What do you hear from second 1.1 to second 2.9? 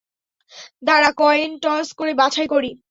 Coin toss করে বাছাই করি।